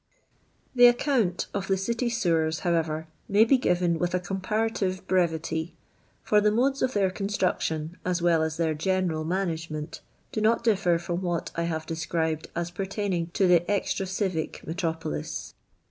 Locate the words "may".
3.29-3.45